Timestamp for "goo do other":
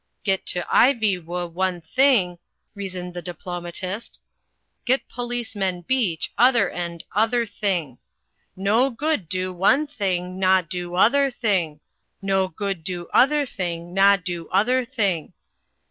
12.47-13.45